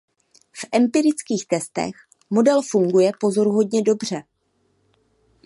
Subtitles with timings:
[0.51, 1.93] V empirických testech
[2.31, 4.23] model funguje pozoruhodně dobře.